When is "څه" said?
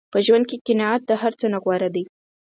1.39-1.45